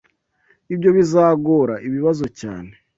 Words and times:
Ibyo 0.73 0.89
bizagora 0.97 1.75
ibibazo 1.87 2.25
cyane. 2.39 2.71